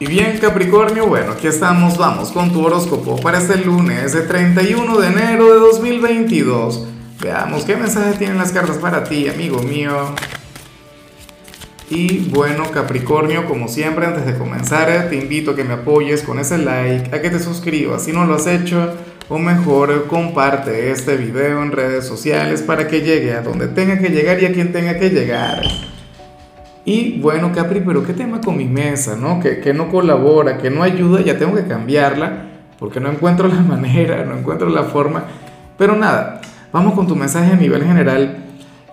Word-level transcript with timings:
Y 0.00 0.06
bien 0.06 0.38
Capricornio, 0.38 1.08
bueno, 1.08 1.32
aquí 1.32 1.48
estamos, 1.48 1.98
vamos 1.98 2.30
con 2.30 2.52
tu 2.52 2.64
horóscopo 2.64 3.16
para 3.16 3.38
este 3.38 3.56
lunes, 3.56 4.14
el 4.14 4.28
31 4.28 4.96
de 4.96 5.08
enero 5.08 5.52
de 5.52 5.58
2022. 5.58 6.86
Veamos 7.20 7.64
qué 7.64 7.74
mensaje 7.74 8.16
tienen 8.16 8.38
las 8.38 8.52
cartas 8.52 8.76
para 8.76 9.02
ti, 9.02 9.28
amigo 9.28 9.60
mío. 9.60 10.14
Y 11.90 12.28
bueno 12.28 12.70
Capricornio, 12.70 13.46
como 13.46 13.66
siempre, 13.66 14.06
antes 14.06 14.24
de 14.24 14.38
comenzar, 14.38 15.08
te 15.08 15.16
invito 15.16 15.50
a 15.50 15.56
que 15.56 15.64
me 15.64 15.74
apoyes 15.74 16.22
con 16.22 16.38
ese 16.38 16.58
like, 16.58 17.12
a 17.12 17.20
que 17.20 17.30
te 17.30 17.40
suscribas 17.40 18.04
si 18.04 18.12
no 18.12 18.24
lo 18.24 18.36
has 18.36 18.46
hecho, 18.46 18.94
o 19.28 19.38
mejor, 19.38 20.06
comparte 20.06 20.92
este 20.92 21.16
video 21.16 21.60
en 21.60 21.72
redes 21.72 22.06
sociales 22.06 22.62
para 22.62 22.86
que 22.86 23.00
llegue 23.00 23.32
a 23.32 23.42
donde 23.42 23.66
tenga 23.66 23.98
que 23.98 24.10
llegar 24.10 24.40
y 24.40 24.46
a 24.46 24.52
quien 24.52 24.70
tenga 24.70 24.96
que 24.96 25.10
llegar. 25.10 25.60
Y 26.88 27.20
bueno, 27.20 27.52
Capri, 27.52 27.82
pero 27.84 28.02
¿qué 28.02 28.14
tema 28.14 28.40
con 28.40 28.56
mi 28.56 28.64
mesa, 28.64 29.14
no? 29.14 29.40
Que, 29.40 29.60
que 29.60 29.74
no 29.74 29.90
colabora, 29.90 30.56
que 30.56 30.70
no 30.70 30.82
ayuda, 30.82 31.20
ya 31.20 31.36
tengo 31.36 31.54
que 31.54 31.66
cambiarla, 31.66 32.44
porque 32.78 32.98
no 32.98 33.10
encuentro 33.10 33.46
la 33.46 33.60
manera, 33.60 34.24
no 34.24 34.38
encuentro 34.38 34.70
la 34.70 34.84
forma. 34.84 35.24
Pero 35.76 35.96
nada, 35.96 36.40
vamos 36.72 36.94
con 36.94 37.06
tu 37.06 37.14
mensaje 37.14 37.52
a 37.52 37.56
nivel 37.56 37.84
general. 37.84 38.38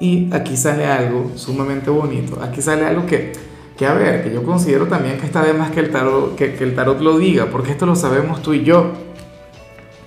Y 0.02 0.28
aquí 0.34 0.58
sale 0.58 0.86
algo 0.86 1.32
sumamente 1.36 1.90
bonito. 1.90 2.44
Aquí 2.44 2.62
sale 2.62 2.86
algo 2.86 3.06
que, 3.06 3.32
que 3.78 3.86
a 3.86 3.94
ver, 3.94 4.26
que 4.26 4.34
yo 4.34 4.44
considero 4.44 4.88
también 4.88 5.18
que 5.18 5.26
está 5.26 5.42
de 5.42 5.54
más 5.54 5.72
que 5.72 5.80
el, 5.80 5.90
tarot, 5.90 6.36
que, 6.36 6.54
que 6.54 6.66
el 6.66 6.76
tarot 6.76 7.00
lo 7.00 7.18
diga, 7.18 7.46
porque 7.46 7.72
esto 7.72 7.86
lo 7.86 7.96
sabemos 7.96 8.42
tú 8.42 8.54
y 8.54 8.66
yo. 8.66 8.92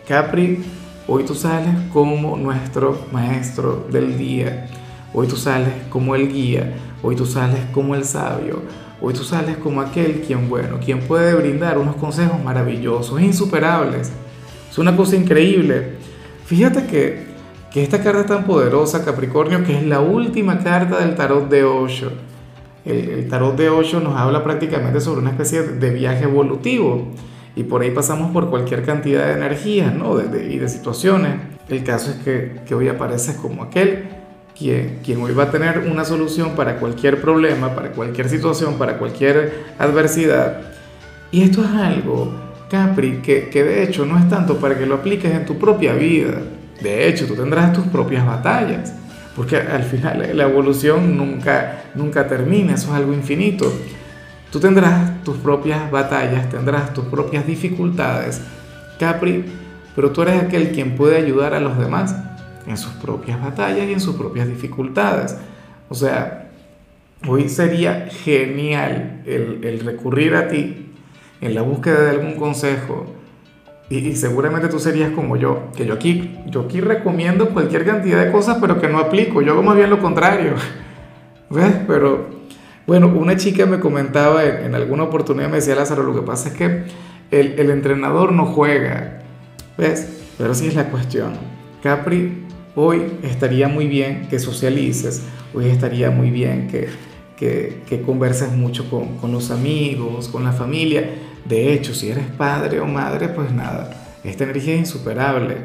Capri, 0.06 0.62
hoy 1.06 1.24
tú 1.24 1.34
sales 1.34 1.74
como 1.90 2.36
nuestro 2.36 3.06
maestro 3.12 3.86
del 3.90 4.18
día. 4.18 4.66
Hoy 5.14 5.26
tú 5.26 5.36
sales 5.36 5.72
como 5.88 6.14
el 6.14 6.30
guía 6.30 6.74
Hoy 7.02 7.14
tú 7.14 7.26
sales 7.26 7.60
como 7.72 7.94
el 7.94 8.04
sabio. 8.04 8.62
Hoy 9.00 9.14
tú 9.14 9.22
sales 9.22 9.56
como 9.58 9.80
aquel 9.80 10.22
quien, 10.22 10.48
bueno, 10.48 10.78
quien 10.84 11.00
puede 11.00 11.34
brindar 11.34 11.78
unos 11.78 11.96
consejos 11.96 12.42
maravillosos, 12.42 13.20
insuperables. 13.20 14.10
Es 14.70 14.78
una 14.78 14.96
cosa 14.96 15.14
increíble. 15.14 15.92
Fíjate 16.46 16.86
que, 16.86 17.26
que 17.70 17.82
esta 17.82 18.02
carta 18.02 18.26
tan 18.26 18.44
poderosa, 18.44 19.04
Capricornio, 19.04 19.62
que 19.64 19.76
es 19.76 19.84
la 19.84 20.00
última 20.00 20.58
carta 20.58 20.98
del 20.98 21.14
tarot 21.14 21.48
de 21.48 21.62
Osho. 21.62 22.10
El, 22.84 23.28
tarot 23.28 23.56
de 23.56 23.68
Osho 23.68 24.00
nos 24.00 24.16
habla 24.16 24.42
prácticamente 24.42 25.00
sobre 25.00 25.20
una 25.20 25.30
especie 25.30 25.62
de 25.62 25.90
viaje 25.90 26.24
evolutivo. 26.24 27.12
Y 27.54 27.64
por 27.64 27.82
ahí 27.82 27.90
pasamos 27.92 28.32
por 28.32 28.50
cualquier 28.50 28.84
cantidad 28.84 29.26
de 29.26 29.32
energías 29.34 29.94
¿no? 29.94 30.20
y 30.20 30.58
de 30.58 30.68
situaciones. 30.68 31.34
El 31.68 31.84
caso 31.84 32.10
es 32.10 32.16
que, 32.18 32.60
que 32.66 32.74
hoy 32.74 32.88
apareces 32.88 33.36
como 33.36 33.62
aquel 33.62 34.08
quien, 34.58 35.22
hoy 35.22 35.32
va 35.32 35.44
a 35.44 35.50
tener 35.50 35.78
una 35.78 36.04
solución 36.04 36.56
para 36.56 36.76
cualquier 36.76 37.20
problema, 37.20 37.74
para 37.74 37.90
cualquier 37.90 38.28
situación, 38.28 38.76
para 38.76 38.98
cualquier 38.98 39.66
adversidad. 39.78 40.62
Y 41.30 41.42
esto 41.42 41.62
es 41.62 41.70
algo, 41.70 42.32
Capri, 42.68 43.18
que, 43.22 43.48
que 43.50 43.62
de 43.62 43.84
hecho 43.84 44.04
no 44.04 44.18
es 44.18 44.28
tanto 44.28 44.56
para 44.56 44.76
que 44.76 44.86
lo 44.86 44.96
apliques 44.96 45.32
en 45.32 45.46
tu 45.46 45.58
propia 45.58 45.92
vida. 45.94 46.42
De 46.80 47.08
hecho, 47.08 47.26
tú 47.26 47.34
tendrás 47.34 47.72
tus 47.72 47.86
propias 47.86 48.26
batallas, 48.26 48.92
porque 49.36 49.56
al 49.56 49.84
final 49.84 50.36
la 50.36 50.44
evolución 50.44 51.16
nunca, 51.16 51.84
nunca 51.94 52.26
termina, 52.26 52.74
eso 52.74 52.88
es 52.88 52.94
algo 52.94 53.12
infinito. 53.12 53.72
Tú 54.50 54.58
tendrás 54.58 55.22
tus 55.22 55.36
propias 55.36 55.88
batallas, 55.90 56.48
tendrás 56.48 56.92
tus 56.94 57.04
propias 57.04 57.46
dificultades, 57.46 58.40
Capri, 58.98 59.44
pero 59.94 60.10
tú 60.10 60.22
eres 60.22 60.42
aquel 60.42 60.72
quien 60.72 60.96
puede 60.96 61.16
ayudar 61.16 61.54
a 61.54 61.60
los 61.60 61.78
demás 61.78 62.14
en 62.68 62.76
sus 62.76 62.92
propias 62.92 63.40
batallas 63.42 63.88
y 63.88 63.92
en 63.92 64.00
sus 64.00 64.16
propias 64.16 64.46
dificultades. 64.46 65.36
O 65.88 65.94
sea, 65.94 66.50
hoy 67.26 67.48
sería 67.48 68.08
genial 68.10 69.22
el, 69.26 69.80
recurrir 69.80 70.34
a 70.34 70.48
ti 70.48 70.92
en 71.40 71.54
la 71.54 71.62
búsqueda 71.62 72.02
de 72.02 72.10
algún 72.10 72.34
consejo. 72.34 73.06
Y, 73.90 74.14
seguramente 74.16 74.68
tú 74.68 74.78
serías 74.78 75.12
como 75.12 75.36
yo, 75.36 75.70
que 75.74 75.86
yo 75.86 75.94
aquí, 75.94 76.36
yo 76.46 76.62
aquí 76.62 76.80
recomiendo 76.80 77.48
cualquier 77.50 77.86
cantidad 77.86 78.22
de 78.22 78.30
cosas, 78.30 78.58
pero 78.60 78.78
que 78.80 78.88
no 78.88 78.98
aplico. 78.98 79.40
Yo 79.40 79.52
hago 79.52 79.62
más 79.62 79.76
bien 79.76 79.88
lo 79.88 79.98
contrario. 79.98 80.52
¿Ves? 81.50 81.74
Pero, 81.86 82.28
bueno, 82.86 83.08
una 83.08 83.36
chica 83.36 83.64
me 83.64 83.80
comentaba 83.80 84.44
en, 84.44 84.74
alguna 84.74 85.04
oportunidad, 85.04 85.48
me 85.48 85.56
decía 85.56 85.74
Lázaro, 85.74 86.02
lo 86.02 86.14
que 86.14 86.20
pasa 86.20 86.50
es 86.50 86.54
que 86.54 86.84
el, 87.30 87.58
el 87.58 87.70
entrenador 87.70 88.32
no 88.32 88.44
juega. 88.44 89.22
¿Ves? 89.78 90.34
Pero 90.36 90.54
sí 90.54 90.66
es 90.66 90.74
la 90.74 90.90
cuestión. 90.90 91.32
Capri 91.82 92.47
Hoy 92.80 93.18
estaría 93.24 93.66
muy 93.66 93.88
bien 93.88 94.28
que 94.30 94.38
socialices, 94.38 95.24
hoy 95.52 95.66
estaría 95.66 96.12
muy 96.12 96.30
bien 96.30 96.68
que, 96.68 96.88
que, 97.36 98.02
converses 98.02 98.52
mucho 98.52 98.88
con, 98.88 99.16
con, 99.16 99.32
los 99.32 99.50
amigos, 99.50 100.28
con 100.28 100.44
la 100.44 100.52
familia. 100.52 101.10
De 101.44 101.72
hecho, 101.72 101.92
si 101.92 102.08
eres 102.08 102.26
padre 102.26 102.78
o 102.78 102.86
madre, 102.86 103.30
pues 103.30 103.50
nada, 103.50 103.90
esta 104.22 104.44
energía 104.44 104.74
es 104.74 104.78
insuperable. 104.78 105.56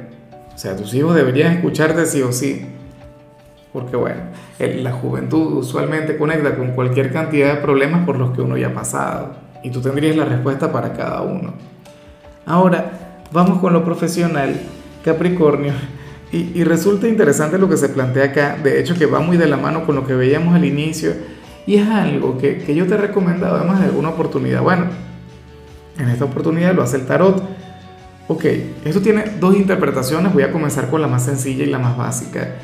O 0.56 0.58
sea, 0.58 0.76
tus 0.76 0.92
hijos 0.96 1.14
deberían 1.14 1.54
escucharte 1.54 2.04
sí 2.08 2.24
o 2.24 2.32
sí. 2.32 2.66
Porque 3.72 3.96
bueno, 3.96 4.22
la 4.58 4.94
juventud 4.94 5.58
usualmente 5.58 6.18
conecta 6.18 6.56
con 6.56 6.72
cualquier 6.72 7.14
cantidad 7.14 7.54
de 7.54 7.62
problemas 7.62 8.08
por 8.08 8.18
los 8.18 8.34
que 8.34 8.42
uno 8.42 8.58
ya 8.58 8.70
ha 8.70 8.74
pasado. 8.74 9.36
Y 9.62 9.70
tú 9.70 9.82
tendrías 9.82 10.16
la 10.16 10.26
respuesta 10.26 10.72
para 10.72 10.94
cada 10.94 11.22
uno. 11.22 11.54
Ahora, 12.48 13.22
vamos 13.32 13.60
con 13.60 13.72
lo 13.72 13.86
profesional. 13.86 14.60
Capricornio, 15.04 15.74
y, 16.34 16.64
resulta 16.64 17.08
interesante 17.08 17.60
lo 17.60 17.70
que 17.70 17.78
se 17.78 17.90
plantea 17.90 18.26
acá, 18.26 18.58
de 18.62 18.80
hecho 18.80 18.96
que 18.96 19.06
va 19.06 19.20
muy 19.20 19.38
de 19.38 19.46
la 19.46 19.56
mano 19.56 19.86
con 19.86 19.94
lo 19.94 20.08
que 20.08 20.16
veíamos 20.16 20.56
al 20.56 20.66
inicio, 20.66 21.14
y 21.68 21.76
es 21.76 21.88
algo 21.88 22.40
que, 22.40 22.58
que 22.58 22.74
yo 22.74 22.88
te 22.88 22.96
he 22.96 22.98
recomendado 22.98 23.58
además 23.58 23.80
de 23.80 23.86
alguna 23.86 24.10
oportunidad. 24.10 24.64
Bueno, 24.64 24.88
en 26.00 26.10
esta 26.10 26.26
oportunidad 26.26 26.74
lo 26.74 26.82
hace 26.82 26.98
el 26.98 27.06
tarot. 27.06 27.42
Ok, 28.28 28.46
esto 28.84 29.00
tiene 29.02 29.26
dos 29.40 29.56
interpretaciones, 29.56 30.34
voy 30.34 30.44
a 30.44 30.52
comenzar 30.52 30.90
con 30.90 31.02
la 31.02 31.08
más 31.08 31.24
sencilla 31.24 31.64
y 31.64 31.68
la 31.68 31.78
más 31.78 31.96
básica. 31.96 32.56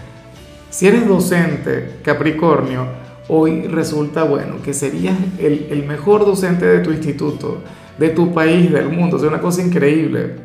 Si 0.72 0.88
eres 0.88 1.08
docente, 1.08 1.98
Capricornio, 2.04 2.88
hoy 3.28 3.68
resulta, 3.68 4.24
bueno, 4.24 4.64
que 4.64 4.74
serías 4.74 5.16
el, 5.38 5.68
el 5.70 5.86
mejor 5.86 6.26
docente 6.26 6.66
de 6.66 6.80
tu 6.80 6.92
instituto, 6.92 7.62
de 8.00 8.10
tu 8.10 8.34
país, 8.34 8.72
del 8.72 8.90
mundo, 8.90 9.18
es 9.18 9.24
una 9.24 9.40
cosa 9.40 9.62
increíble. 9.62 10.38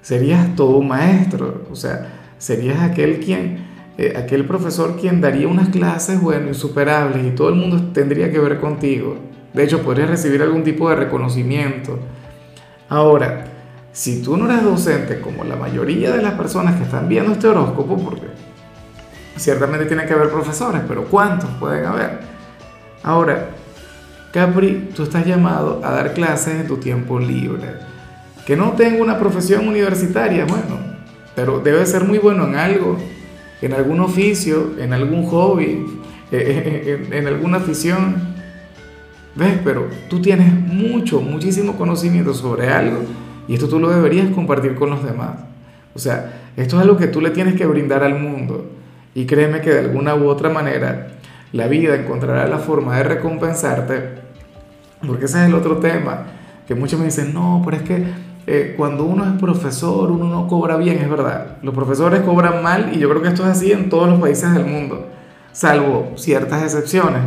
Serías 0.00 0.56
todo 0.56 0.80
maestro, 0.80 1.66
o 1.70 1.76
sea, 1.76 2.17
serías 2.38 2.80
aquel 2.80 3.20
quien, 3.20 3.66
eh, 3.98 4.14
aquel 4.16 4.46
profesor 4.46 4.96
quien 4.96 5.20
daría 5.20 5.48
unas 5.48 5.68
clases, 5.68 6.20
bueno, 6.20 6.48
insuperables 6.48 7.26
y 7.26 7.30
todo 7.30 7.48
el 7.48 7.56
mundo 7.56 7.92
tendría 7.92 8.30
que 8.30 8.38
ver 8.38 8.58
contigo. 8.58 9.16
De 9.52 9.64
hecho, 9.64 9.82
podrías 9.82 10.10
recibir 10.10 10.42
algún 10.42 10.62
tipo 10.62 10.88
de 10.88 10.96
reconocimiento. 10.96 11.98
Ahora, 12.88 13.44
si 13.92 14.22
tú 14.22 14.36
no 14.36 14.50
eres 14.50 14.62
docente 14.62 15.20
como 15.20 15.44
la 15.44 15.56
mayoría 15.56 16.12
de 16.12 16.22
las 16.22 16.34
personas 16.34 16.76
que 16.76 16.84
están 16.84 17.08
viendo 17.08 17.32
este 17.32 17.48
horóscopo, 17.48 17.96
porque 17.96 18.28
ciertamente 19.36 19.86
tiene 19.86 20.06
que 20.06 20.12
haber 20.12 20.30
profesores, 20.30 20.82
pero 20.86 21.04
¿cuántos 21.04 21.50
pueden 21.58 21.84
haber? 21.84 22.20
Ahora, 23.02 23.50
Capri, 24.32 24.90
tú 24.94 25.04
estás 25.04 25.26
llamado 25.26 25.80
a 25.82 25.90
dar 25.90 26.12
clases 26.12 26.60
en 26.60 26.66
tu 26.66 26.76
tiempo 26.76 27.18
libre. 27.18 27.76
Que 28.46 28.56
no 28.56 28.72
tengo 28.72 29.02
una 29.02 29.18
profesión 29.18 29.66
universitaria, 29.66 30.44
bueno, 30.44 30.77
pero 31.38 31.60
debe 31.60 31.86
ser 31.86 32.02
muy 32.02 32.18
bueno 32.18 32.48
en 32.48 32.56
algo, 32.56 32.96
en 33.62 33.72
algún 33.72 34.00
oficio, 34.00 34.72
en 34.76 34.92
algún 34.92 35.24
hobby, 35.26 35.86
en, 36.32 37.26
alguna 37.28 37.58
afición. 37.58 38.34
¿Ves? 39.36 39.60
Pero 39.62 39.86
tú 40.10 40.20
tienes 40.20 40.52
mucho, 40.52 41.20
muchísimo 41.20 41.76
conocimiento 41.76 42.34
sobre 42.34 42.70
algo 42.70 43.02
y 43.46 43.54
esto 43.54 43.68
tú 43.68 43.78
lo 43.78 43.88
deberías 43.88 44.34
compartir 44.34 44.74
con 44.74 44.90
los 44.90 45.04
demás. 45.04 45.36
O 45.94 46.00
sea, 46.00 46.40
esto 46.56 46.74
es 46.74 46.82
algo 46.82 46.96
que 46.96 47.06
tú 47.06 47.20
le 47.20 47.30
tienes 47.30 47.54
que 47.54 47.66
brindar 47.66 48.02
al 48.02 48.18
mundo. 48.18 48.72
Y 49.14 49.24
créeme 49.24 49.60
que 49.60 49.70
de 49.70 49.78
alguna 49.78 50.16
u 50.16 50.26
otra 50.26 50.48
manera 50.48 51.18
la 51.52 51.68
vida 51.68 51.94
encontrará 51.94 52.48
la 52.48 52.58
forma 52.58 52.96
de 52.96 53.04
recompensarte. 53.04 53.94
Porque 55.06 55.26
ese 55.26 55.38
es 55.38 55.46
el 55.46 55.54
otro 55.54 55.76
tema. 55.76 56.24
Que 56.66 56.74
muchos 56.74 56.98
me 56.98 57.04
dicen, 57.06 57.32
no, 57.32 57.62
pero 57.64 57.76
es 57.76 57.84
que 57.84 58.06
eh, 58.50 58.74
cuando 58.78 59.04
uno 59.04 59.26
es 59.26 59.38
profesor, 59.38 60.10
uno 60.10 60.24
no 60.24 60.48
cobra 60.48 60.78
bien, 60.78 60.96
es 60.96 61.10
verdad. 61.10 61.58
Los 61.60 61.74
profesores 61.74 62.20
cobran 62.20 62.62
mal 62.62 62.92
y 62.94 62.98
yo 62.98 63.10
creo 63.10 63.20
que 63.20 63.28
esto 63.28 63.42
es 63.42 63.50
así 63.50 63.72
en 63.72 63.90
todos 63.90 64.08
los 64.08 64.18
países 64.18 64.54
del 64.54 64.64
mundo, 64.64 65.06
salvo 65.52 66.12
ciertas 66.16 66.62
excepciones. 66.62 67.20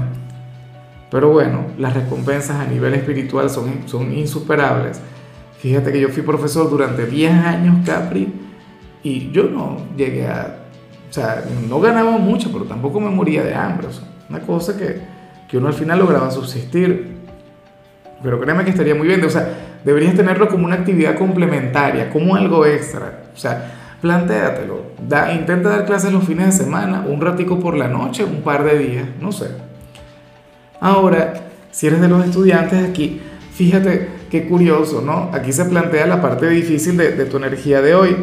Pero 1.12 1.30
bueno, 1.30 1.66
las 1.78 1.94
recompensas 1.94 2.60
a 2.60 2.66
nivel 2.66 2.96
espiritual 2.96 3.52
son, 3.52 3.88
son 3.88 4.12
insuperables. 4.12 5.00
Fíjate 5.60 5.92
que 5.92 6.02
yo 6.02 6.10
fui 6.10 6.24
profesor 6.24 6.68
durante 6.72 7.06
10 7.06 7.32
años, 7.34 7.86
Capri, 7.86 8.34
y 9.04 9.30
yo 9.32 9.44
no 9.44 9.78
llegué 9.96 10.28
a... 10.28 10.58
O 11.08 11.14
sea, 11.14 11.44
no 11.70 11.80
ganaba 11.80 12.18
mucho, 12.18 12.52
pero 12.52 12.66
tampoco 12.66 13.00
me 13.00 13.12
moría 13.12 13.44
de 13.44 13.54
hambre. 13.54 13.88
O 13.88 13.92
sea, 13.92 14.08
una 14.28 14.40
cosa 14.40 14.76
que, 14.76 15.02
que 15.48 15.58
uno 15.60 15.68
al 15.68 15.76
final 15.76 16.00
lograba 16.00 16.32
subsistir. 16.32 17.18
Pero 18.24 18.40
créeme 18.40 18.64
que 18.64 18.72
estaría 18.72 18.96
muy 18.96 19.06
bien. 19.06 19.24
O 19.24 19.30
sea, 19.30 19.61
deberías 19.84 20.16
tenerlo 20.16 20.48
como 20.48 20.66
una 20.66 20.76
actividad 20.76 21.18
complementaria, 21.18 22.10
como 22.10 22.36
algo 22.36 22.66
extra. 22.66 23.24
O 23.34 23.38
sea, 23.38 23.98
plantéatelo. 24.02 24.92
Da, 25.08 25.34
intenta 25.34 25.70
dar 25.70 25.86
clases 25.86 26.12
los 26.12 26.24
fines 26.24 26.48
de 26.48 26.64
semana, 26.66 27.06
un 27.08 27.22
ratico 27.22 27.60
por 27.60 27.76
la 27.76 27.88
noche, 27.88 28.24
un 28.24 28.42
par 28.42 28.64
de 28.64 28.78
días, 28.78 29.06
no 29.20 29.32
sé. 29.32 29.48
Ahora, 30.80 31.34
si 31.72 31.88
eres 31.88 32.02
de 32.02 32.08
los 32.08 32.26
estudiantes 32.26 32.90
aquí, 32.90 33.22
fíjate 33.54 34.10
qué 34.30 34.48
curioso, 34.48 35.02
¿no? 35.02 35.30
Aquí 35.34 35.54
se 35.54 35.66
plantea 35.66 36.08
la 36.08 36.22
parte 36.22 36.50
difícil 36.50 36.98
de, 36.98 37.12
tu 37.26 37.38
energía 37.38 37.82
de 37.82 37.94
hoy. 37.96 38.16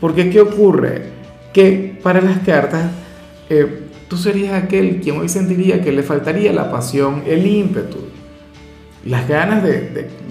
Porque 0.00 0.30
¿qué 0.30 0.40
ocurre? 0.40 1.02
Que 1.52 1.98
para 2.02 2.20
las 2.20 2.38
cartas, 2.38 2.90
eh, 3.48 3.86
tú 4.08 4.16
serías 4.16 4.54
aquel 4.62 5.00
quien 5.00 5.18
hoy 5.18 5.28
sentiría 5.28 5.82
que 5.82 5.92
le 5.92 6.02
faltaría 6.02 6.52
la 6.52 6.70
pasión, 6.70 7.22
el 7.26 7.46
ímpetu, 7.46 7.98
las 9.04 9.26
ganas 9.26 9.62
de, 9.62 9.80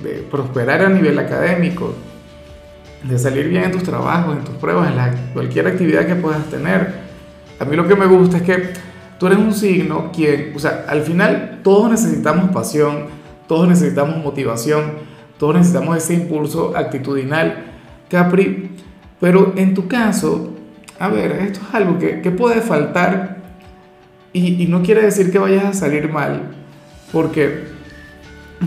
de, 0.04 0.26
prosperar 0.30 0.84
a 0.84 0.90
nivel 0.90 1.18
académico, 1.18 1.94
de 3.04 3.18
salir 3.18 3.48
bien 3.48 3.66
en 3.66 3.72
tus 3.72 3.84
trabajos, 3.84 4.38
en 4.38 4.44
tus 4.44 4.56
pruebas, 4.56 4.92
en 4.92 5.34
cualquier 5.34 5.68
actividad 5.68 6.06
que 6.06 6.16
puedas 6.16 6.46
tener. 6.50 6.94
A 7.60 7.66
mí 7.66 7.76
lo 7.76 7.88
que 7.88 7.96
me 7.96 8.06
gusta 8.06 8.38
es 8.38 8.44
que 8.44 8.74
tú 9.18 9.28
eres 9.28 9.40
un 9.40 9.54
signo 9.54 10.12
quien, 10.12 10.54
o 10.56 10.60
sea, 10.60 10.86
al 10.88 11.02
final 11.02 11.60
todos 11.64 11.90
necesitamos 11.90 12.52
pasión, 12.52 13.08
todos 13.48 13.68
necesitamos 13.68 14.24
motivación, 14.24 14.94
todos 15.38 15.56
necesitamos 15.56 15.98
ese 15.98 16.14
impulso 16.14 16.74
actitudinal, 16.76 17.66
Capri, 18.10 18.72
pero 19.20 19.54
en 19.56 19.74
tu 19.74 19.88
caso, 19.88 20.54
a 21.00 21.08
ver, 21.08 21.32
esto 21.32 21.60
es 21.68 21.76
algo 21.76 21.98
que, 21.98 22.22
que 22.22 22.32
puede 22.32 22.62
faltar 22.62 23.38
y, 24.34 24.64
y 24.64 24.68
no 24.68 24.84
quiere 24.84 25.02
decir 25.02 25.32
que 25.32 25.40
vayas 25.40 25.66
a 25.66 25.74
salir 25.74 26.12
mal, 26.12 26.52
porque 27.12 27.79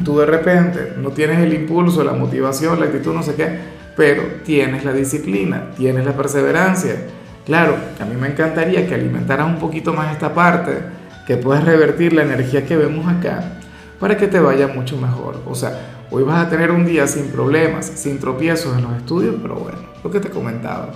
tú 0.05 0.19
de 0.19 0.27
repente 0.27 0.95
no 0.99 1.11
tienes 1.11 1.39
el 1.39 1.53
impulso, 1.53 2.03
la 2.05 2.13
motivación, 2.13 2.81
la 2.81 2.87
actitud, 2.87 3.15
no 3.15 3.23
sé 3.23 3.35
qué, 3.35 3.59
pero 3.97 4.23
tienes 4.45 4.85
la 4.85 4.93
disciplina, 4.93 5.71
tienes 5.77 6.05
la 6.05 6.17
perseverancia. 6.17 6.97
Claro, 7.45 7.77
a 8.01 8.05
mí 8.05 8.17
me 8.21 8.29
encantaría 8.29 8.87
que 8.87 8.95
alimentaras 8.95 9.47
un 9.47 9.59
poquito 9.59 9.93
más 9.93 10.13
esta 10.13 10.33
parte, 10.33 10.79
que 11.27 11.37
puedas 11.37 11.65
revertir 11.65 12.13
la 12.13 12.23
energía 12.23 12.67
que 12.67 12.77
vemos 12.77 13.07
acá 13.07 13.59
para 14.01 14.17
que 14.17 14.27
te 14.27 14.41
vaya 14.41 14.67
mucho 14.67 14.97
mejor. 14.97 15.41
O 15.47 15.55
sea, 15.55 16.05
hoy 16.11 16.25
vas 16.25 16.45
a 16.45 16.51
tener 16.51 16.73
un 16.73 16.85
día 16.85 17.07
sin 17.07 17.29
problemas, 17.29 17.87
sin 17.87 18.19
tropiezos 18.19 18.77
en 18.77 18.83
los 18.83 18.97
estudios, 18.97 19.37
pero 19.41 19.55
bueno, 19.55 19.79
lo 20.03 20.11
que 20.11 20.19
te 20.19 20.29
comentaba. 20.29 20.91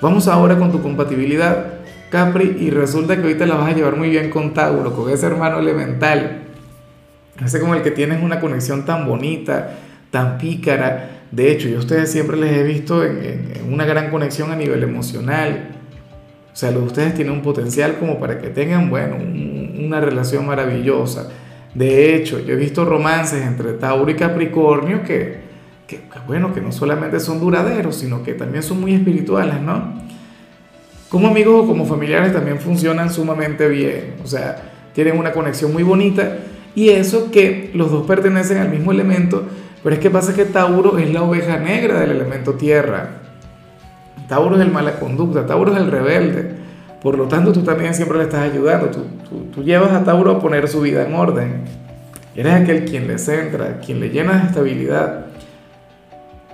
Vamos 0.00 0.28
ahora 0.28 0.58
con 0.58 0.72
tu 0.72 0.80
compatibilidad, 0.80 1.66
Capri, 2.10 2.56
y 2.60 2.70
resulta 2.70 3.20
que 3.20 3.34
te 3.34 3.46
la 3.46 3.56
vas 3.56 3.70
a 3.70 3.74
llevar 3.74 3.96
muy 3.96 4.08
bien 4.08 4.30
con 4.30 4.54
Tauro, 4.54 4.94
con 4.94 5.10
ese 5.10 5.26
hermano 5.26 5.58
elemental. 5.58 6.47
Ese 7.44 7.60
como 7.60 7.74
el 7.74 7.82
que 7.82 7.90
tienes 7.90 8.22
una 8.22 8.40
conexión 8.40 8.84
tan 8.84 9.06
bonita, 9.06 9.78
tan 10.10 10.38
pícara, 10.38 11.18
de 11.30 11.52
hecho, 11.52 11.68
yo 11.68 11.76
a 11.76 11.80
ustedes 11.80 12.10
siempre 12.10 12.36
les 12.36 12.52
he 12.52 12.62
visto 12.62 13.04
en, 13.04 13.52
una 13.70 13.84
gran 13.84 14.10
conexión 14.10 14.50
a 14.50 14.56
nivel 14.56 14.82
emocional. 14.82 15.68
O 16.52 16.56
sea, 16.56 16.70
los 16.70 16.80
de 16.80 16.86
ustedes 16.86 17.14
tienen 17.14 17.34
un 17.34 17.42
potencial 17.42 17.98
como 17.98 18.18
para 18.18 18.38
que 18.38 18.48
tengan, 18.48 18.88
bueno, 18.88 19.16
un, 19.16 19.84
una 19.84 20.00
relación 20.00 20.46
maravillosa. 20.46 21.28
De 21.74 22.14
hecho, 22.14 22.40
yo 22.40 22.54
he 22.54 22.56
visto 22.56 22.84
romances 22.84 23.44
entre 23.44 23.74
Tauro 23.74 24.10
y 24.10 24.14
Capricornio 24.14 25.02
que, 25.04 25.38
que, 25.86 26.00
bueno, 26.26 26.54
que 26.54 26.62
no 26.62 26.72
solamente 26.72 27.20
son 27.20 27.40
duraderos, 27.40 27.96
sino 27.96 28.22
que 28.22 28.32
también 28.32 28.62
son 28.62 28.80
muy 28.80 28.94
espirituales, 28.94 29.60
¿no? 29.60 30.02
Como 31.10 31.28
amigos 31.28 31.64
o 31.64 31.66
como 31.66 31.84
familiares 31.84 32.32
también 32.32 32.58
funcionan 32.58 33.10
sumamente 33.10 33.68
bien. 33.68 34.14
O 34.24 34.26
sea, 34.26 34.62
tienen 34.94 35.18
una 35.18 35.32
conexión 35.32 35.72
muy 35.72 35.82
bonita. 35.82 36.38
Y 36.78 36.90
eso 36.90 37.32
que 37.32 37.72
los 37.74 37.90
dos 37.90 38.06
pertenecen 38.06 38.58
al 38.58 38.68
mismo 38.68 38.92
elemento 38.92 39.44
pero 39.82 39.94
es 39.94 40.00
que 40.00 40.10
pasa 40.10 40.34
que 40.34 40.44
Tauro 40.44 40.98
es 40.98 41.12
la 41.12 41.22
oveja 41.22 41.56
negra 41.56 42.00
del 42.00 42.10
elemento 42.10 42.54
tierra. 42.54 43.10
Tauro 44.28 44.56
es 44.56 44.62
el 44.62 44.72
mala 44.72 44.98
conducta, 44.98 45.46
Tauro 45.46 45.72
es 45.72 45.78
el 45.78 45.90
rebelde. 45.90 46.56
Por 47.00 47.16
lo 47.16 47.28
tanto, 47.28 47.52
tú 47.52 47.62
también 47.62 47.94
siempre 47.94 48.18
le 48.18 48.24
estás 48.24 48.50
ayudando. 48.50 48.88
Tú, 48.88 49.04
tú, 49.28 49.44
tú 49.54 49.62
llevas 49.62 49.92
a 49.92 50.02
Tauro 50.02 50.32
a 50.32 50.40
poner 50.40 50.68
su 50.68 50.80
vida 50.80 51.06
en 51.06 51.14
orden. 51.14 51.64
Eres 52.34 52.54
aquel 52.54 52.84
quien 52.84 53.06
le 53.06 53.18
centra, 53.18 53.78
quien 53.78 54.00
le 54.00 54.10
llena 54.10 54.38
de 54.38 54.46
estabilidad. 54.48 55.26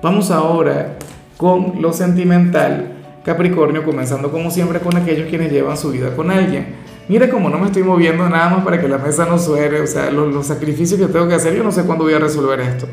Vamos 0.03 0.31
ahora 0.31 0.97
con 1.37 1.81
lo 1.81 1.93
sentimental. 1.93 2.93
Capricornio, 3.25 3.85
comenzando 3.85 4.31
como 4.31 4.51
siempre 4.51 4.81
con 4.81 4.97
aquellos 4.97 5.29
quienes 5.29 5.51
llevan 5.51 5.79
su 5.79 5.91
vida 5.91 6.15
con 6.15 6.31
alguien. 6.31 6.85
Mira 7.09 7.29
cómo 7.29 7.51
no 7.51 7.59
me 7.59 7.67
estoy 7.67 7.83
moviendo 7.83 8.29
nada 8.29 8.49
más 8.49 8.65
para 8.65 8.81
que 8.81 8.89
la 8.89 8.99
mesa 8.99 9.27
no 9.27 9.39
suene, 9.39 9.81
o 9.81 9.87
sea, 9.87 10.11
los, 10.11 10.33
los 10.33 10.47
sacrificios 10.47 10.99
que 10.99 11.07
tengo 11.07 11.29
que 11.29 11.35
hacer, 11.35 11.55
yo 11.55 11.63
no 11.63 11.71
sé 11.71 11.85
cuándo 11.85 12.05
voy 12.05 12.15
a 12.15 12.19
resolver 12.19 12.61
esto. 12.61 12.87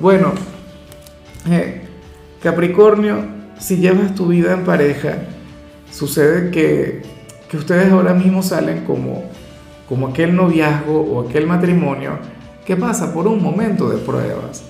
Bueno, 0.00 0.32
eh, 1.50 1.82
Capricornio, 2.42 3.24
si 3.58 3.76
llevas 3.76 4.14
tu 4.14 4.28
vida 4.28 4.52
en 4.52 4.64
pareja, 4.64 5.18
sucede 5.90 6.50
que, 6.50 7.02
que 7.50 7.56
ustedes 7.56 7.92
ahora 7.92 8.14
mismo 8.14 8.42
salen 8.42 8.84
como, 8.84 9.24
como 9.88 10.08
aquel 10.08 10.34
noviazgo 10.34 11.00
o 11.00 11.28
aquel 11.28 11.46
matrimonio 11.46 12.18
que 12.66 12.76
pasa 12.76 13.12
por 13.14 13.26
un 13.28 13.42
momento 13.42 13.88
de 13.88 13.98
pruebas. 13.98 14.64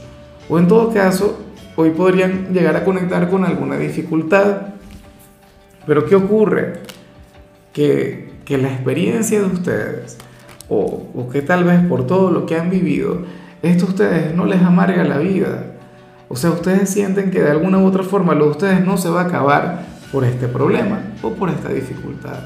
O 0.49 0.59
en 0.59 0.69
todo 0.69 0.93
caso, 0.93 1.39
hoy 1.77 1.91
podrían 1.91 2.53
llegar 2.53 2.77
a 2.77 2.85
conectar 2.85 3.29
con 3.31 3.45
alguna 3.45 3.77
dificultad. 3.79 4.75
Pero 5.87 6.05
¿qué 6.05 6.15
ocurre? 6.15 6.81
Que, 7.73 8.36
que 8.47 8.57
la 8.57 8.69
experiencia 8.69 9.41
de 9.41 9.47
ustedes, 9.47 10.17
o, 10.71 11.09
o 11.15 11.29
que 11.29 11.43
tal 11.43 11.65
vez 11.65 11.85
por 11.87 12.07
todo 12.07 12.31
lo 12.31 12.47
que 12.47 12.57
han 12.57 12.71
vivido, 12.71 13.19
esto 13.63 13.85
a 13.85 13.89
ustedes 13.89 14.35
no 14.35 14.47
les 14.47 14.63
amarga 14.63 15.05
la 15.05 15.19
vida. 15.19 15.75
O 16.29 16.37
sea, 16.37 16.51
ustedes 16.51 16.89
sienten 16.89 17.31
que 17.31 17.43
de 17.43 17.51
alguna 17.51 17.79
u 17.79 17.87
otra 17.87 18.03
forma 18.03 18.35
lo 18.35 18.47
de 18.47 18.51
ustedes 18.53 18.85
no 18.85 18.97
se 18.97 19.11
va 19.11 19.23
a 19.23 19.25
acabar 19.25 19.87
por 20.13 20.25
este 20.25 20.49
problema 20.49 21.01
o 21.23 21.31
por 21.31 21.51
esta 21.51 21.69
dificultad. 21.69 22.39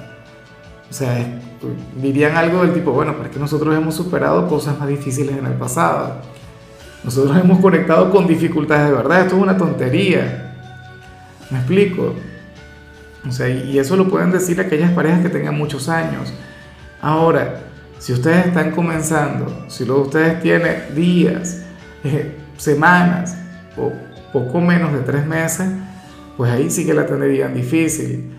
O 0.91 0.93
sea, 0.93 1.41
dirían 2.01 2.37
algo 2.37 2.63
del 2.63 2.73
tipo, 2.73 2.91
bueno, 2.93 3.13
pero 3.13 3.27
es 3.27 3.31
que 3.31 3.39
nosotros 3.39 3.77
hemos 3.77 3.95
superado 3.95 4.49
cosas 4.49 4.79
más 4.79 4.89
difíciles 4.89 5.37
en 5.37 5.47
el 5.47 5.53
pasado. 5.53 6.17
Nosotros 7.05 7.37
hemos 7.39 7.61
conectado 7.61 8.11
con 8.11 8.27
dificultades 8.27 8.89
de 8.89 8.97
verdad. 8.97 9.21
Esto 9.21 9.37
es 9.37 9.43
una 9.43 9.57
tontería. 9.57 10.57
¿Me 11.51 11.59
explico? 11.59 12.15
O 13.29 13.33
sea, 13.33 13.49
y 13.49 13.79
eso 13.79 13.97
lo 13.97 14.09
pueden 14.09 14.31
decir 14.31 14.61
aquellas 14.61 14.93
parejas 14.93 15.21
que 15.21 15.29
tengan 15.29 15.57
muchos 15.57 15.89
años. 15.89 16.33
Ahora, 17.03 17.61
si 17.99 18.13
ustedes 18.13 18.47
están 18.47 18.71
comenzando, 18.71 19.67
si 19.69 19.85
lo 19.85 19.97
de 19.97 20.01
ustedes 20.01 20.43
tiene 20.43 20.91
días, 20.95 21.63
eh, 22.03 22.35
semanas 22.57 23.37
o 23.77 23.93
poco 24.33 24.61
menos 24.61 24.93
de 24.93 25.01
tres 25.01 25.27
meses, 25.27 25.69
pues 26.37 26.51
ahí 26.51 26.71
sí 26.71 26.87
que 26.87 26.95
la 26.95 27.07
tendrían 27.07 27.55
difícil. 27.55 28.33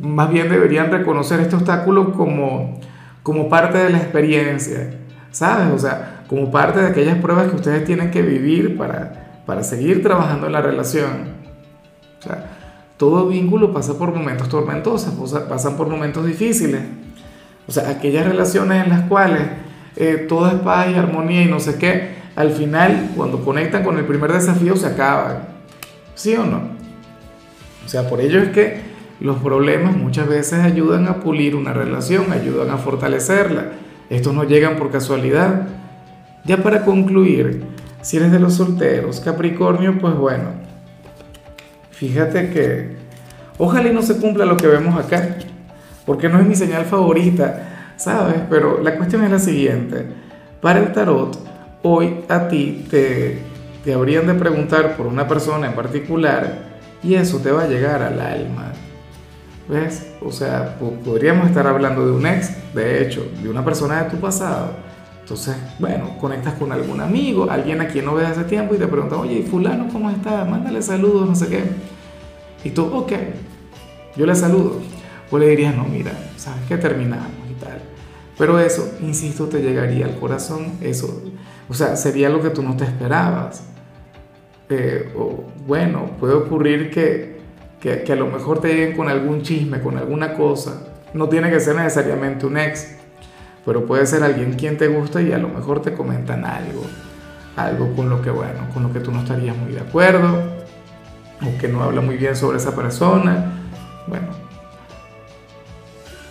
Más 0.00 0.30
bien 0.30 0.48
deberían 0.48 0.90
reconocer 0.90 1.38
este 1.40 1.54
obstáculo 1.54 2.12
como, 2.12 2.80
como 3.22 3.48
parte 3.48 3.78
de 3.78 3.90
la 3.90 3.98
experiencia, 3.98 4.90
¿sabes? 5.30 5.72
O 5.72 5.78
sea, 5.78 6.24
como 6.28 6.50
parte 6.50 6.80
de 6.80 6.88
aquellas 6.88 7.18
pruebas 7.18 7.48
que 7.48 7.56
ustedes 7.56 7.84
tienen 7.84 8.10
que 8.10 8.22
vivir 8.22 8.76
para, 8.76 9.42
para 9.46 9.62
seguir 9.62 10.02
trabajando 10.02 10.46
en 10.46 10.52
la 10.52 10.62
relación. 10.62 11.28
O 12.18 12.22
sea, 12.22 12.46
todo 12.96 13.28
vínculo 13.28 13.72
pasa 13.72 13.98
por 13.98 14.14
momentos 14.14 14.48
tormentosos, 14.48 15.12
pasan 15.48 15.76
por 15.76 15.88
momentos 15.88 16.26
difíciles. 16.26 16.82
O 17.68 17.72
sea, 17.72 17.90
aquellas 17.90 18.26
relaciones 18.26 18.84
en 18.84 18.90
las 18.90 19.02
cuales 19.02 19.42
eh, 19.96 20.26
todo 20.28 20.48
es 20.48 20.54
paz 20.54 20.88
y 20.90 20.94
armonía 20.94 21.42
y 21.42 21.46
no 21.46 21.60
sé 21.60 21.76
qué, 21.78 22.16
al 22.36 22.50
final, 22.50 23.10
cuando 23.16 23.44
conectan 23.44 23.82
con 23.82 23.98
el 23.98 24.04
primer 24.04 24.32
desafío, 24.32 24.76
se 24.76 24.86
acaban. 24.86 25.48
¿Sí 26.14 26.34
o 26.34 26.44
no? 26.44 26.76
O 27.84 27.88
sea, 27.88 28.08
por 28.08 28.20
ello 28.20 28.40
es 28.40 28.50
que 28.50 28.80
los 29.20 29.38
problemas 29.38 29.96
muchas 29.96 30.28
veces 30.28 30.60
ayudan 30.60 31.08
a 31.08 31.20
pulir 31.20 31.56
una 31.56 31.72
relación, 31.72 32.32
ayudan 32.32 32.70
a 32.70 32.76
fortalecerla. 32.76 33.72
Estos 34.10 34.34
no 34.34 34.44
llegan 34.44 34.76
por 34.76 34.90
casualidad. 34.90 35.68
Ya 36.44 36.62
para 36.62 36.84
concluir, 36.84 37.64
si 38.02 38.18
eres 38.18 38.30
de 38.30 38.38
los 38.38 38.54
solteros, 38.54 39.20
Capricornio, 39.20 39.98
pues 39.98 40.14
bueno, 40.14 40.65
fíjate 41.96 42.50
que 42.50 42.96
ojalá 43.58 43.88
y 43.88 43.92
no 43.92 44.02
se 44.02 44.18
cumpla 44.18 44.44
lo 44.44 44.56
que 44.56 44.66
vemos 44.66 45.02
acá 45.02 45.36
porque 46.06 46.28
no 46.28 46.38
es 46.38 46.46
mi 46.46 46.54
señal 46.54 46.84
favorita, 46.84 47.94
¿sabes? 47.96 48.36
Pero 48.48 48.80
la 48.82 48.96
cuestión 48.96 49.24
es 49.24 49.30
la 49.30 49.40
siguiente. 49.40 50.06
Para 50.62 50.78
el 50.78 50.92
tarot, 50.92 51.36
hoy 51.82 52.24
a 52.28 52.48
ti 52.48 52.86
te, 52.88 53.38
te 53.84 53.92
habrían 53.92 54.26
de 54.26 54.34
preguntar 54.34 54.96
por 54.96 55.06
una 55.06 55.26
persona 55.26 55.66
en 55.66 55.74
particular 55.74 56.76
y 57.02 57.14
eso 57.14 57.38
te 57.38 57.50
va 57.50 57.64
a 57.64 57.66
llegar 57.66 58.02
al 58.02 58.20
alma. 58.20 58.72
¿Ves? 59.68 60.06
O 60.22 60.30
sea, 60.30 60.78
podríamos 61.04 61.48
estar 61.48 61.66
hablando 61.66 62.06
de 62.06 62.12
un 62.12 62.24
ex, 62.24 62.52
de 62.72 63.02
hecho, 63.02 63.26
de 63.42 63.48
una 63.48 63.64
persona 63.64 64.04
de 64.04 64.10
tu 64.10 64.16
pasado. 64.18 64.85
Entonces, 65.26 65.56
bueno, 65.80 66.16
conectas 66.20 66.54
con 66.54 66.70
algún 66.70 67.00
amigo, 67.00 67.50
alguien 67.50 67.80
a 67.80 67.88
quien 67.88 68.04
no 68.04 68.14
ves 68.14 68.28
hace 68.28 68.44
tiempo 68.44 68.76
y 68.76 68.78
te 68.78 68.86
pregunta, 68.86 69.16
oye, 69.16 69.42
fulano, 69.42 69.88
¿cómo 69.92 70.08
está? 70.08 70.44
Mándale 70.44 70.80
saludos, 70.80 71.28
no 71.28 71.34
sé 71.34 71.48
qué. 71.48 71.64
Y 72.62 72.70
tú, 72.70 72.84
ok, 72.84 73.12
yo 74.14 74.24
le 74.24 74.36
saludo. 74.36 74.80
O 75.32 75.36
le 75.36 75.48
dirías, 75.48 75.74
no, 75.74 75.82
mira, 75.82 76.12
sabes 76.36 76.60
que 76.68 76.76
terminamos 76.76 77.32
y 77.50 77.54
tal. 77.54 77.80
Pero 78.38 78.60
eso, 78.60 78.88
insisto, 79.00 79.46
te 79.46 79.60
llegaría 79.62 80.06
al 80.06 80.14
corazón, 80.14 80.74
eso, 80.80 81.24
o 81.68 81.74
sea, 81.74 81.96
sería 81.96 82.28
lo 82.28 82.40
que 82.40 82.50
tú 82.50 82.62
no 82.62 82.76
te 82.76 82.84
esperabas. 82.84 83.64
Eh, 84.68 85.12
o 85.18 85.42
bueno, 85.66 86.08
puede 86.20 86.34
ocurrir 86.34 86.88
que, 86.88 87.40
que, 87.80 88.04
que 88.04 88.12
a 88.12 88.16
lo 88.16 88.28
mejor 88.28 88.60
te 88.60 88.68
lleguen 88.68 88.96
con 88.96 89.08
algún 89.08 89.42
chisme, 89.42 89.80
con 89.80 89.98
alguna 89.98 90.34
cosa. 90.34 90.86
No 91.14 91.28
tiene 91.28 91.50
que 91.50 91.58
ser 91.58 91.74
necesariamente 91.74 92.46
un 92.46 92.58
ex, 92.58 92.95
pero 93.66 93.84
puede 93.84 94.06
ser 94.06 94.22
alguien 94.22 94.54
quien 94.54 94.78
te 94.78 94.86
gusta 94.86 95.20
y 95.20 95.32
a 95.32 95.38
lo 95.38 95.48
mejor 95.48 95.82
te 95.82 95.92
comentan 95.92 96.44
algo. 96.44 96.86
algo 97.56 97.94
con 97.96 98.08
lo 98.08 98.22
que, 98.22 98.30
bueno, 98.30 98.60
con 98.72 98.84
lo 98.84 98.92
que 98.92 99.00
tú 99.00 99.10
no 99.10 99.20
estarías 99.20 99.56
muy 99.56 99.72
de 99.72 99.80
acuerdo, 99.80 100.40
o 101.42 101.58
que 101.58 101.68
no 101.68 101.82
habla 101.82 102.00
muy 102.00 102.16
bien 102.16 102.36
sobre 102.36 102.58
esa 102.58 102.76
persona. 102.76 103.52
Bueno, 104.06 104.28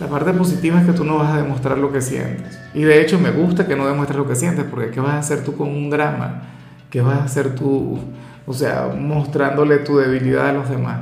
la 0.00 0.06
parte 0.06 0.32
positiva 0.32 0.80
es 0.80 0.86
que 0.86 0.92
tú 0.92 1.04
no 1.04 1.18
vas 1.18 1.34
a 1.34 1.42
demostrar 1.42 1.76
lo 1.76 1.92
que 1.92 2.00
sientes. 2.00 2.58
Y 2.72 2.84
de 2.84 3.02
hecho 3.02 3.18
me 3.18 3.30
gusta 3.30 3.66
que 3.66 3.76
no 3.76 3.86
demuestres 3.86 4.18
lo 4.18 4.26
que 4.26 4.34
sientes, 4.34 4.64
porque 4.64 4.90
¿qué 4.90 5.00
vas 5.00 5.12
a 5.12 5.18
hacer 5.18 5.44
tú 5.44 5.56
con 5.56 5.68
un 5.68 5.90
drama? 5.90 6.42
¿Qué 6.88 7.02
vas 7.02 7.18
a 7.18 7.24
hacer 7.24 7.54
tú, 7.54 7.98
o 8.46 8.52
sea, 8.54 8.88
mostrándole 8.98 9.78
tu 9.78 9.98
debilidad 9.98 10.48
a 10.48 10.52
los 10.52 10.70
demás? 10.70 11.00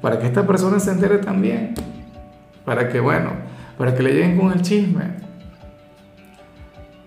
Para 0.00 0.18
que 0.18 0.26
esta 0.26 0.44
persona 0.44 0.80
se 0.80 0.90
entere 0.90 1.18
también. 1.18 1.74
Para 2.64 2.88
que, 2.88 2.98
bueno, 2.98 3.30
para 3.76 3.94
que 3.94 4.02
le 4.02 4.12
lleguen 4.12 4.36
con 4.36 4.50
el 4.52 4.62
chisme. 4.62 5.27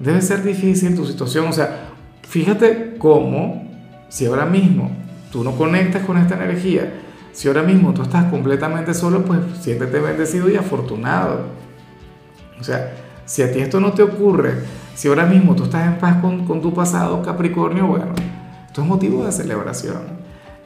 Debe 0.02 0.22
ser 0.22 0.44
difícil 0.44 0.96
tu 0.96 1.06
situación, 1.06 1.48
o 1.48 1.54
sea, 1.54 1.90
fíjate 2.28 2.96
cómo, 2.98 3.70
si 4.10 4.26
ahora 4.26 4.46
mismo 4.46 4.90
tú 5.32 5.44
no 5.44 5.52
conectas 5.52 6.04
con 6.06 6.18
esta 6.18 6.36
energía, 6.36 6.92
si 7.32 7.48
ahora 7.48 7.62
mismo 7.62 7.94
tú 7.94 8.02
estás 8.02 8.26
completamente 8.26 8.94
solo, 8.96 9.24
pues 9.24 9.40
siéntete 9.60 10.00
bendecido 10.00 10.50
y 10.50 10.56
afortunado. 10.56 11.46
O 12.60 12.64
sea, 12.64 12.94
si 13.26 13.44
a 13.44 13.52
ti 13.52 13.60
esto 13.60 13.80
no 13.80 13.94
te 13.94 14.02
ocurre, 14.02 14.56
si 14.96 15.08
ahora 15.08 15.26
mismo 15.26 15.56
tú 15.56 15.66
estás 15.66 15.86
en 15.86 16.00
paz 16.00 16.18
con, 16.20 16.46
con 16.46 16.62
tu 16.62 16.74
pasado, 16.74 17.22
Capricornio, 17.22 17.86
bueno, 17.86 18.14
esto 18.66 18.82
es 18.82 18.88
motivo 18.88 19.26
de 19.26 19.32
celebración. 19.32 20.02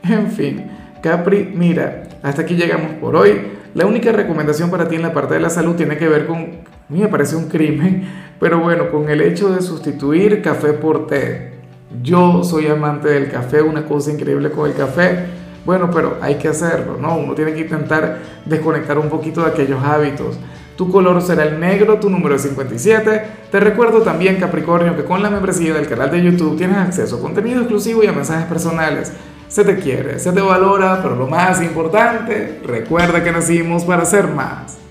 En 0.04 0.32
fin, 0.32 0.68
Capri, 1.02 1.52
mira, 1.56 2.04
hasta 2.22 2.44
aquí 2.44 2.56
llegamos 2.56 2.94
por 3.02 3.16
hoy. 3.16 3.42
La 3.74 3.86
única 3.86 4.12
recomendación 4.12 4.70
para 4.70 4.88
ti 4.88 4.96
en 4.96 5.02
la 5.02 5.14
parte 5.14 5.34
de 5.34 5.40
la 5.40 5.50
salud 5.50 5.76
tiene 5.76 5.98
que 5.98 6.08
ver 6.08 6.26
con, 6.26 6.38
a 6.38 6.94
mí 6.94 7.00
me 7.00 7.08
parece 7.08 7.36
un 7.36 7.50
crimen, 7.50 8.08
pero 8.40 8.60
bueno, 8.60 8.90
con 8.92 9.10
el 9.10 9.22
hecho 9.22 9.54
de 9.54 9.62
sustituir 9.62 10.42
café 10.42 10.74
por 10.74 11.08
té. 11.08 11.54
Yo 12.02 12.44
soy 12.44 12.68
amante 12.68 13.08
del 13.10 13.32
café, 13.32 13.62
una 13.62 13.86
cosa 13.86 14.12
increíble 14.12 14.52
con 14.52 14.70
el 14.70 14.76
café. 14.76 15.26
Bueno, 15.66 15.90
pero 15.92 16.18
hay 16.22 16.36
que 16.36 16.48
hacerlo, 16.48 16.98
¿no? 17.00 17.18
Uno 17.18 17.34
tiene 17.34 17.54
que 17.54 17.62
intentar 17.62 18.20
desconectar 18.46 19.00
un 19.00 19.10
poquito 19.10 19.42
de 19.42 19.48
aquellos 19.48 19.84
hábitos. 19.84 20.38
Tu 20.76 20.92
color 20.92 21.22
será 21.22 21.44
el 21.44 21.60
negro, 21.60 22.00
tu 22.00 22.10
número 22.10 22.36
es 22.36 22.42
57. 22.42 23.22
Te 23.50 23.60
recuerdo 23.60 24.02
también, 24.02 24.36
Capricornio, 24.38 24.96
que 24.96 25.06
con 25.06 25.24
la 25.24 25.30
membresía 25.30 25.74
del 25.74 25.88
canal 25.88 26.12
de 26.12 26.22
YouTube 26.22 26.58
tienes 26.58 26.78
acceso 26.78 27.16
a 27.16 27.22
contenido 27.22 27.62
exclusivo 27.62 28.04
y 28.04 28.08
a 28.08 28.12
mensajes 28.12 28.46
personales. 28.46 29.14
Se 29.48 29.64
te 29.64 29.78
quiere, 29.78 30.20
se 30.20 30.34
te 30.34 30.42
valora, 30.42 31.00
pero 31.02 31.16
lo 31.16 31.28
más 31.28 31.62
importante, 31.62 32.60
recuerda 32.66 33.24
que 33.24 33.32
nacimos 33.32 33.86
para 33.86 34.04
ser 34.04 34.28
más. 34.28 34.85